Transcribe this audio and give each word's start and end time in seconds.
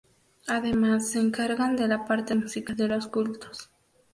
Además 0.47 1.11
se 1.11 1.19
encargan 1.19 1.75
de 1.75 1.87
la 1.87 2.05
parte 2.05 2.33
musical 2.33 2.75
de 2.75 2.87
los 2.87 3.07
cultos. 3.07 3.69